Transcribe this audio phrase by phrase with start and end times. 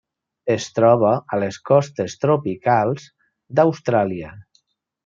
[0.53, 3.07] Es troba a les costes tropicals
[3.61, 4.35] d'Austràlia.